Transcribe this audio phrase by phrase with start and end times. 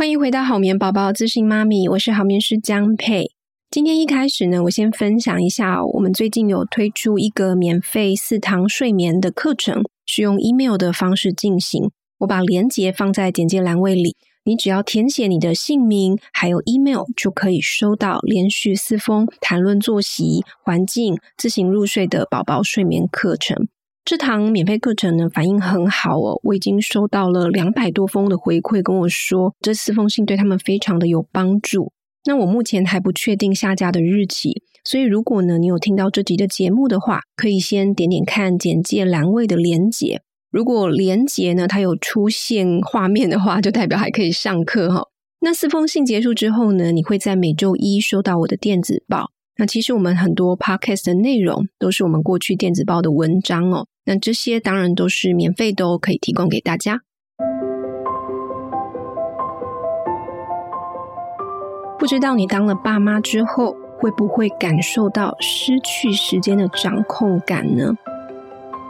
[0.00, 3.32] 欢迎回到好眠宝宝资讯妈咪，我是好眠师江佩。
[3.70, 11.90] 今天一开始呢，我先分享一下，我们最近有推出一个免费四堂睡眠的课程，是用 email 的方式进行。
[12.20, 23.68] 我把链接放在简介栏位里，你只要填写你的姓名还有 email，就可以收到连续四封谈论作息、环境、自行入睡的宝宝睡眠课程。
[24.10, 31.92] 这堂免费课程呢，反应很好哦，我已经收到了两百多封的回馈，跟我说这四封信对他们非常的有帮助。
[32.24, 40.20] 那我目前还不确定下架的日期，所以如果呢你有听到这集的节目的话，可以先点点看简介栏位的连结。
[40.50, 45.04] 如果连结呢它有出现画面的话，就代表还可以上课哈。
[45.38, 49.30] 那四封信结束之后呢，你会在每周一收到我的电子报。
[49.56, 53.86] 那其实我们很多 podcast 的内容都是我们过去电子报的文章哦。
[54.04, 57.00] 那这些当然都是免费的，都可以提供给大家。
[61.98, 67.92] 不知道你当了爸妈之后，会不会感受到失去时间的掌控感呢？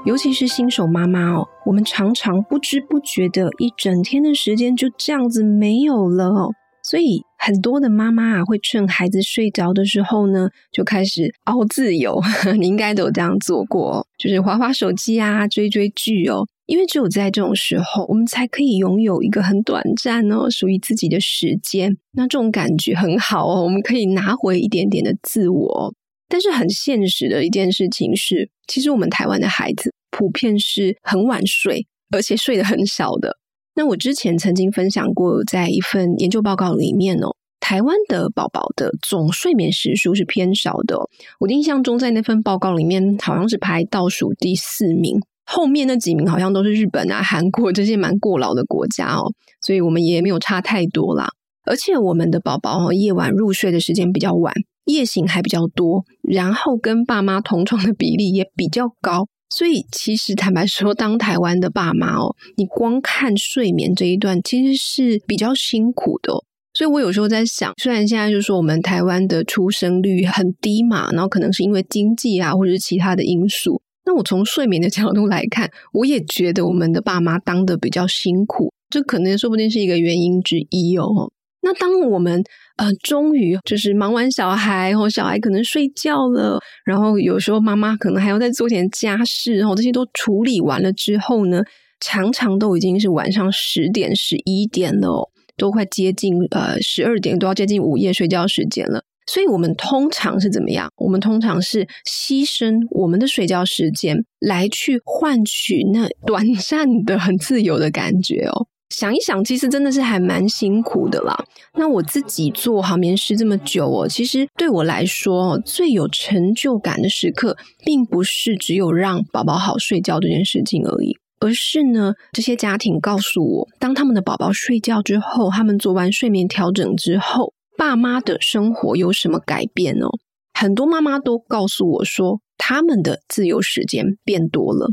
[0.07, 6.55] 尤其是新手妈妈哦，我们常常不知不觉的一整天的时间就这样子没有了哦。
[6.91, 12.21] 所以很多的妈妈啊，会趁孩子睡着的时候呢，就开始熬自由。
[12.59, 16.45] 你应该都有这样做过，就是滑滑手机啊，追追剧哦。
[16.67, 21.97] 因为只有在这种时候，我们才可以拥有一个很短暂哦，属于自己的时间。
[22.11, 25.95] 那这种感觉很好哦，我们可以拿回一点点的自我。
[26.29, 33.37] 但是很现实的一件事情是，其实我们台湾的孩子普遍是很晚睡，而且睡得很少的。
[33.81, 41.09] 那我之前曾经分享过，在一份研究报告里面哦，台湾的宝宝的总睡眠时数是偏少的哦。
[41.39, 51.31] 我印象中，在那份报告里面，好像是排倒数第四名，后面那几名好像都是日本啊、韩国这些蛮过劳的国家哦，所以我们也没有差太多啦。
[51.65, 54.53] 而且我们的宝宝哦，夜晚入睡的时间比较晚，
[54.85, 59.27] 夜醒还比较多，然后跟爸妈同床的比例也比较高。
[59.51, 66.33] 所以，其实坦白说，当台湾的爸妈哦，你光看睡眠这一段，其实是比较辛苦的。
[66.73, 73.83] 所以我有时候在想，虽然现在就是说我们台湾的出生率很低嘛，然后可能是因为经济啊，或者是其他的因素。
[74.07, 81.33] 那我从睡眠的角度来看，我也觉得我们的爸妈当得比较辛苦，这可能说不定是一个原因之一哦。
[81.63, 82.43] 那当我们
[82.77, 91.63] 呃终于就是忙完小孩，然后小孩可能睡觉了，然后有时候妈妈可能还要再做点家事，然后这些都处理完了之后呢，
[92.01, 99.03] 常常都已经是晚上十点、十一点了，都快接近呃十二点，都要接近午夜睡觉时间了。
[99.27, 100.91] 所以我们通常是怎么样？
[100.97, 108.67] 我们通常是牺牲我们的睡觉时间来去换取那短暂的很自由的感觉哦。
[108.91, 111.35] 想一想，其实真的是还蛮辛苦的啦。
[111.75, 130.09] 那我自己做好眠师这么久哦，其实对我来说，最有成就感的时刻，并不是只有让宝宝好睡觉这件事情而已，而是呢，这些家庭告诉我，当他们的宝宝睡觉之后，他们做完睡眠调整之后，爸妈的生活有什么改变哦？
[130.53, 134.89] 很多妈妈都告诉我说，他们的自由时间变多了。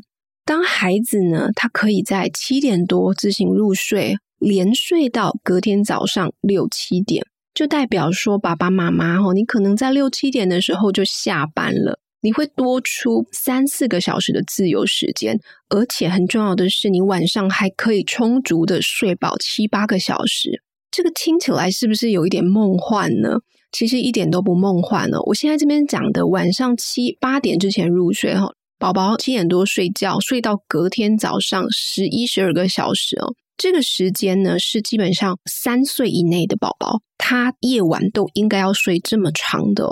[0.48, 15.38] 当孩子呢，他可以在七点多自行入睡，连睡到隔天早上六七点，就代表说爸爸妈妈哦，你可能在六七点的时候就下班了，你会多出三四个小时的自由时间，
[15.68, 20.64] 而且很重要的是，你晚上还可以充足的睡饱七八个小时。
[20.90, 23.40] 这个听起来是不是有一点梦幻呢？
[23.74, 25.18] 其实一点都不梦幻呢。
[25.24, 28.54] 我现在这边讲的晚上七八点之前入睡哈。
[28.80, 33.34] 宝宝七点多睡觉，睡到隔天早上十一十二个小时哦。
[33.58, 39.84] 这个时间呢，是基本上三岁以内的宝宝，他夜晚都应该要睡这么长的。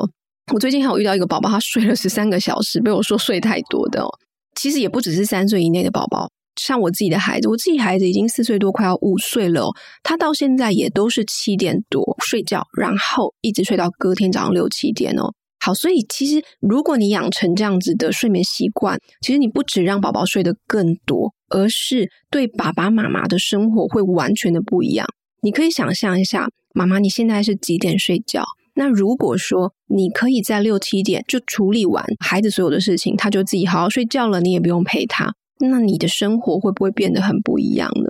[0.54, 4.06] 我最近还有遇到一个宝宝，他睡了十三个小时，被我说睡太多的。
[4.54, 9.68] 其实也不只是三岁以内的宝宝，像我自己的孩子，我自己孩子已经四岁多，快要五岁了，
[10.04, 15.34] 他到现在也都是七点多睡觉，然后一直睡到隔天早上六七点哦。
[15.66, 25.08] 好，所以其实如果你养成这样子的睡眠习惯，其实你不只让宝宝睡得更多，而是对爸爸妈妈的生活会完全的不一样。
[25.42, 28.44] 你可以想象一下，妈妈你现在是几点睡觉？
[28.76, 38.10] 那如果说你可以在六七点就处理完孩子所有的事情，他就自己好好睡觉了，你也不用陪他，那你的生活会不会变得很不一样呢？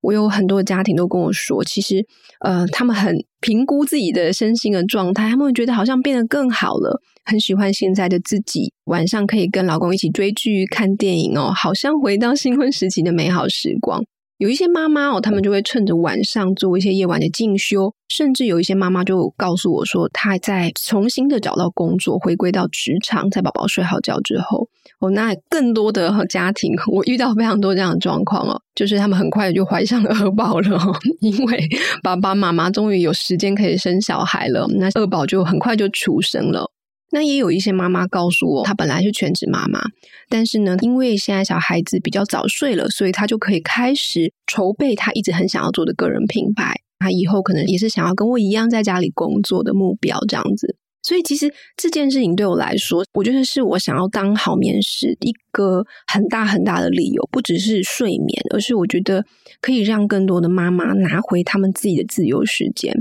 [0.00, 2.04] 我有很多家庭都跟我说，其实，
[2.40, 14.04] 呃，他们很评估自己的身心的状态，他们会觉得好像变得更好了，很喜欢现在的自己，晚上可以跟老公一起追剧、看电影哦，好像回到新婚时期的美好时光。
[14.40, 24.66] 有一些妈妈哦，他们就会趁着晚上做一些夜晚的进修，甚至有一些妈妈就告诉我说，她在重新的找到工作，回归到职场，在宝宝睡好觉之后，
[24.98, 30.80] 哦，那更多的家庭，我遇到非常多这样的状况哦，就是他们很快就怀上了二宝了，
[31.20, 31.62] 因为
[32.02, 36.70] 爸爸妈妈终于有时间可以生小孩了，那二宝就很快就出生了。
[37.10, 39.80] 那也有一些妈妈告诉我，她本来是全职妈妈，
[40.28, 46.74] 但是呢，因为现在小孩子比较早睡了，所以她就可以开始筹备她一直很想要做的个人品牌。
[46.98, 50.76] 她以后可能也是想要跟我一样在家里工作的目标这样子。
[51.02, 59.24] 所以其实这件事情对我来说，我觉得是我想要当好眠师一个很大很大的理由，不只是睡眠，而是我觉得
[59.62, 62.94] 可以让更多的妈妈拿回他们自己的自由时间。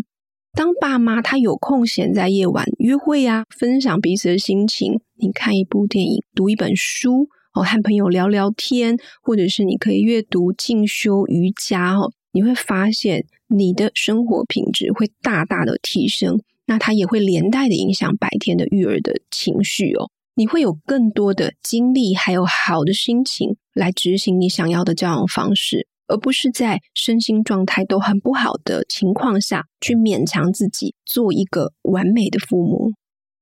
[0.53, 16.39] 当爸妈他有空闲在夜晚约会呀、分享彼此的心情，你看一部电影，读一本书，哦，和朋友聊聊天，或者是你可以阅读、进修瑜伽，哦，你会发现你的生活品质会大大的提升。
[16.65, 25.87] 那它也会连带的影响白天的育儿的情绪哦，你会有更多的精力，还有好的心情来执行你想要的教养方式。
[26.09, 32.91] 而不是在身心状态都很不好的情况下去勉强自己做一个完美的父母，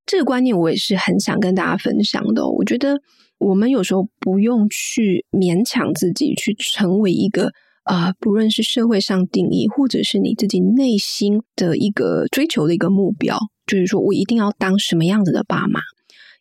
[0.06, 2.48] 这个观念我也是很想跟大家分享的。
[2.48, 2.98] 我觉得
[3.40, 7.52] 我们有时候不用去勉强自己去成为一个，
[7.86, 15.80] 呃，不论是社会上定义，或者是你自己内心的一个追求的一个目标，就是说我一定要当什么样子的爸妈。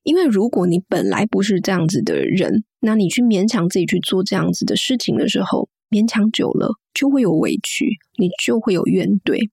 [0.02, 7.86] 因为如果你本来不是这样子的人，那你去勉强自己去做这样子的事情的时候，勉强久了就会有委屈，
[8.18, 9.48] 你就会有怨怼。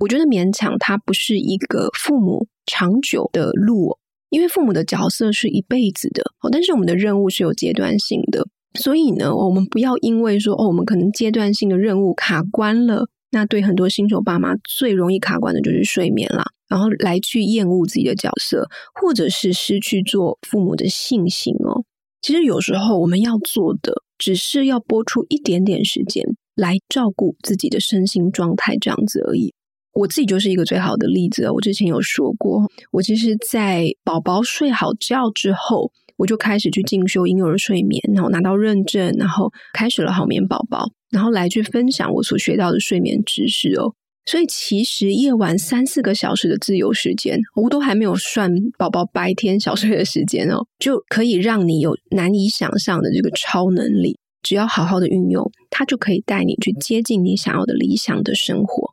[0.00, 3.98] 我觉得勉强它不是一个父母长久的路，
[4.30, 6.22] 因为父母的角色是一辈子的，
[6.52, 8.46] 但是我们的任务是有阶段性的，
[8.78, 21.82] 所以呢，我们不要因为说哦，我们可能阶段性的任务卡关了，那对很多新手爸妈最容易卡关的就是睡眠啦，然后来去厌恶自己的角色，或者是失去做父母的信心哦。
[22.22, 24.02] 其实有时候我们要做的。
[24.18, 26.24] 只是要拨出一点点时间
[26.54, 29.54] 来照顾自己的身心状态，这样子而已。
[29.94, 31.50] 我自己就是一个最好的例子。
[31.50, 43.94] 我之前有说过，我其实，在宝宝睡好觉之后，我就开始去进修婴幼儿睡眠，然后拿到认证，然后开始了好眠宝宝，然后来去分享我所学到的睡眠知识哦。
[44.28, 54.18] 所以其实夜晚三四个小时的自由时间，我都还没有算宝宝白天小睡的时间哦，就可以让你有难以想象的这个超能力。
[54.42, 58.92] 只要好好的运用，它就可以带你去接近你想要的理想的生活。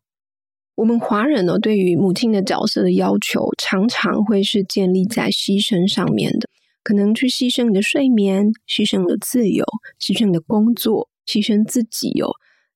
[0.75, 6.47] 我们华人呢，对于母亲的角色的要求，常常会是建立在牺牲上面的，
[6.81, 9.65] 可能去牺牲你的睡眠，牺牲你的自由，
[9.99, 12.31] 牺牲你的工作，牺牲自己哦。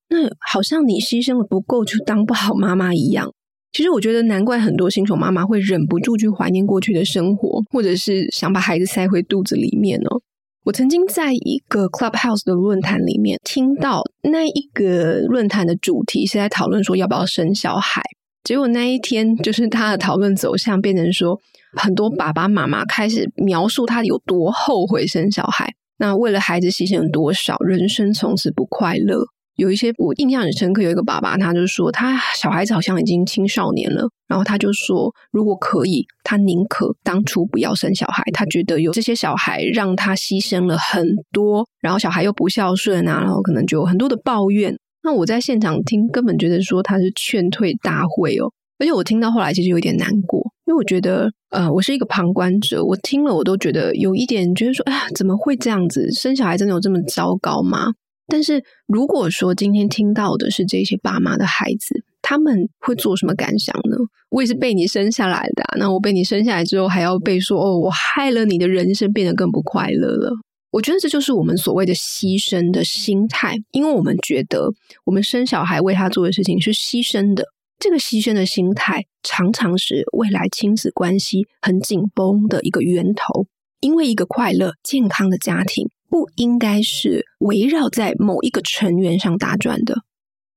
[0.09, 3.31] 那好像你牺牲的不够，就当不好妈妈一样。
[3.71, 10.21] 其实我觉得难怪很多新手妈妈会忍不住去怀念过去的生活，或者是想把孩子塞回肚子里面哦。
[10.65, 18.01] 我曾经在一个 Clubhouse 的论坛里面听到，那一个论坛的主题是在讨论说要不要生小孩。
[18.43, 21.39] 结果那一天就是他的讨论走向变成说，
[21.77, 29.25] 很多爸爸妈妈开始描述他有多后悔生小孩，那为了孩子牺牲了多少，人生从此不快乐。
[29.59, 38.23] 有一些我印象很深刻，有一个爸爸，他就说他小孩子好像已经青少年了，然后他就说，如果可以，他宁可当初不要生小孩。
[38.33, 44.73] 他觉得有这些小孩让他牺牲了很多，然后小孩又不孝顺啊，然后可能就有很多的抱怨。
[45.03, 56.09] 那我在现场听，根本觉得说他是劝退大会哦，而且我听到后来其实有点难过，因为我觉得呃，我是一个旁观者，我听了我都觉得有一点觉得说，哎呀，怎么会这样子？
[56.11, 57.87] 生小孩真的有这么糟糕吗？
[58.29, 63.97] 但是如果说今天听到的是这些爸妈的孩子，他们会做什么感想呢？
[64.29, 70.31] 我也是被你生下来的，那我被你生下来之后，还要被说哦，我害了你的人生变得更不快乐了。
[70.71, 74.69] 我觉得这就是我们所谓的牺牲的心态，因为我们觉得
[75.03, 77.43] 我们生小孩为他做的事情是牺牲的，
[77.79, 83.47] 这个牺牲的心态常常是未来亲子关系很紧绷的一个源头。
[83.81, 89.95] 因为一个快乐健康的家庭，不应该是围绕在某一个成员上打转的。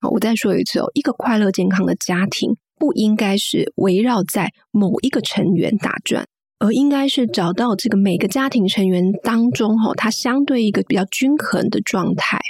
[0.00, 6.26] 好，我再说一次哦，一个快乐健康的家庭不应该是围绕在某一个成员打转，
[6.59, 12.40] 而应该是找到这个每个家庭成员当中哈，它相对一个比较均衡的状态。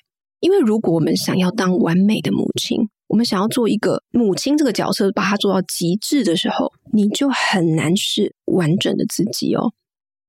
[0.41, 9.73] 因为如果我们想要当完美的母亲，我们想要做一个母亲这个角色，把它做到极致的时候，你就很难是完整的自己哦。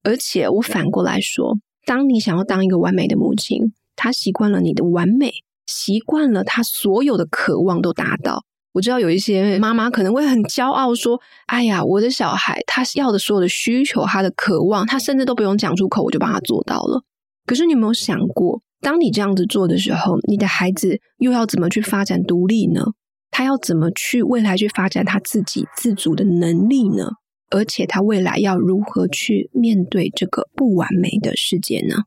[0.04, 1.60] 而且我反过来说。
[1.86, 5.32] 当你想要当一个完美的母亲，她习惯了你的完美，
[5.66, 8.46] 习惯了他所有的渴望都达到。
[8.74, 17.04] 我知道有一些妈妈可能会很骄傲说：“哎呀，我的小孩他要的所有的需求，他的渴望，他甚至都不用讲出口，我就帮他做到了。”
[17.46, 22.82] 可是你有没有想过，当你这样子做的时候，你的孩子又要怎么去发展独立呢？
[23.30, 27.10] 他要怎么去未来去发展他自己自主的能力呢？
[27.50, 32.04] 而且他未来要如何去面对这个不完美的世界呢？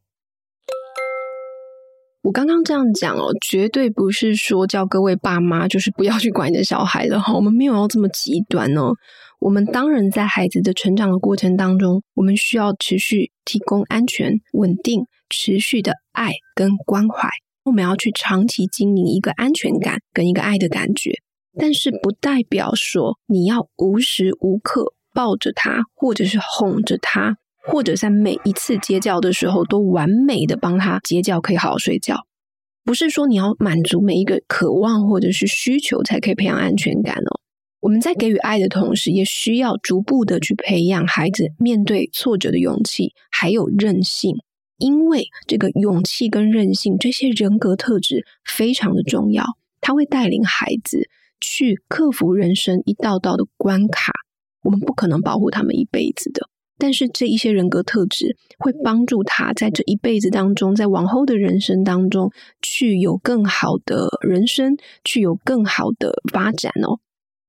[2.22, 7.32] 我刚刚这样讲哦，绝对不是说叫各位爸妈就是不要去管你的小孩了哈。
[7.32, 8.94] 我们没有要这么极端哦。
[9.38, 17.28] 我们当然在孩子的成长的过程当中，我们需要持续提供安全、稳定、持续的爱跟关怀。
[17.64, 21.12] 我们要去长期经营一个安全感跟一个爱的感觉，
[21.56, 27.38] 但是不代表说你要无时无刻抱着他，或者是哄着他。
[27.68, 32.24] 或者在每一次接觉的时候都完美的帮他接觉，可以好好睡觉。
[32.84, 37.40] 不是说你要满足每一个渴望或者是需求才可以培养安全感哦。
[37.80, 44.36] 我们在给予爱的同时，也需要逐步的去培养孩子面对挫折的勇气，还有韧性。
[44.78, 49.44] 因为这个勇气跟韧性这些人格特质非常的重要，
[49.80, 51.08] 它会带领孩子
[51.40, 54.12] 去克服人生一道道的关卡。
[54.62, 56.48] 我们不可能保护他们一辈子的。
[56.78, 67.00] 但是这一些人格特质会帮助他在这一辈子当中，在往后的人生当中，去有更好的人生，去有更好的发展哦。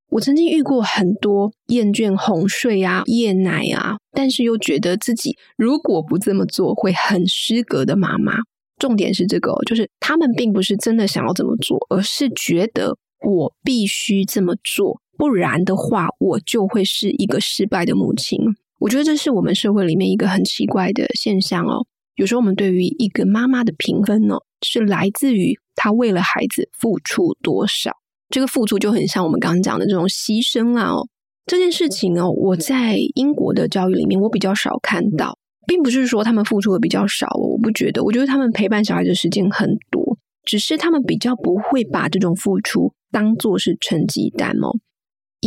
[0.10, 8.36] 我曾经遇过很多厌倦哄睡啊、夜奶啊，但是又觉得自己如果不这么做会很失格的妈妈。
[8.80, 12.96] 重点是这个哦，就是他们并不是真的想要这么做，而是觉得
[13.26, 18.40] 我必须这么做，不然的话我就会是一个失败的母亲。
[18.80, 21.86] 我觉得这是我们社会里面一个很奇怪的现象哦。
[22.16, 27.92] 有时候我们对于一个妈妈的评分呢，是来自于她为了孩子付出多少。
[28.30, 31.08] 这个付出就很像我们刚刚讲的这种牺牲啊哦。
[31.46, 38.04] 这件事情哦，我在英国的教育里面我比较少看到，并不是说他们付出的比较少，我不觉得。
[38.04, 44.78] 我觉得他们陪伴小孩的时间很多，只是他们比较不会把这种付出当做是成绩单哦。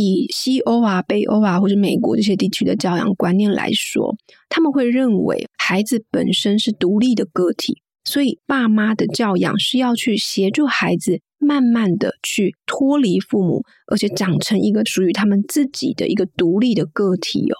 [0.01, 4.15] 以西欧啊、北欧啊，或者美国这些地区的教养观念来说，
[4.49, 17.55] 他们会认为孩子本身是独立的个体，所以爸妈的教养是要去协助孩子慢慢的去脱离父母，而且长成一个属于他们自己的一个独立的个体哦。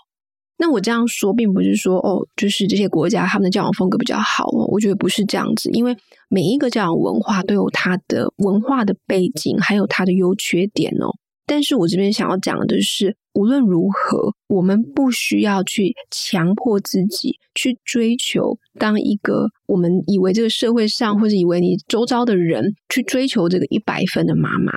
[0.58, 5.98] 那我这样说，并不是说哦，就是这些国家他们的教养风格比较好哦，我觉得不是这样子，因为
[6.30, 11.10] 每一个教养文化都有它的文化的背景，还有它的优缺点哦。
[11.46, 24.72] 但是我这边想要讲的是，无论如何，我们不需要去强迫自己去追求当一个我们以为这个社会上或者以为你周遭的人去追求这个一百分的妈妈。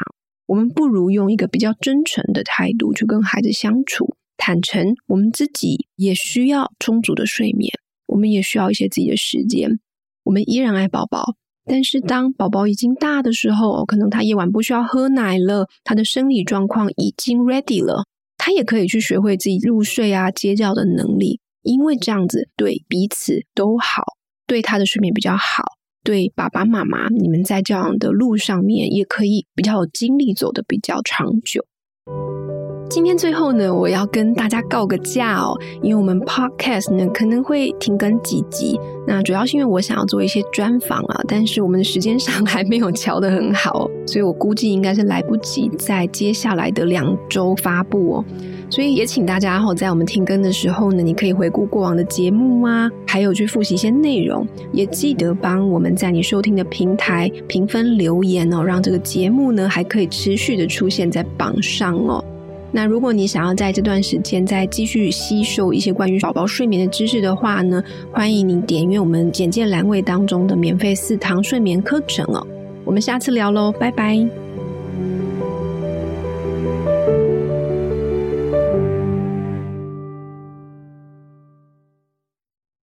[0.47, 7.71] 我们不如用一个比较真诚的态度去跟孩子相处，坦诚我们自己也需要充足的睡眠，
[8.07, 9.79] 我们也需要一些自己的时间，
[10.25, 11.37] 我们依然爱宝宝。
[11.67, 18.05] 但是当宝宝已经大的时候，可能他夜晚不需要喝奶了，他的生理状况已经 ready 了，
[18.37, 24.03] 他也可以去学会自己入睡啊、接觉的能力，因为这样子对彼此都好，
[24.47, 25.65] 对他的睡眠比较好，
[26.03, 31.65] 对爸爸妈妈你们在这样的路上面也可以比较有精力走得比较长久。
[32.95, 48.25] 今天最后呢，我要跟大家告个假哦，因为我们 podcast 呢可能会停更几集，那主要是因为我想要做一些专访啊，但是我们的时间上还没有乔得很好，所以我估计应该是来不及在接下来的两周发布哦，
[48.71, 62.25] 所以也请大家哈，在我们停更的时候呢，你可以回顾过往的节目啊，还有去复习一些内容，也记得帮我们在你收听的平台评分留言哦，让这个节目呢还可以持续的出现在榜上哦。
[62.77, 72.45] 那如果你想要在这段时间再继续吸收一些关于宝宝睡眠的知识的话呢，欢迎你点阅我们简介栏位当中的免费四堂睡眠课程哦。
[72.85, 74.19] 我们下次聊喽，拜拜。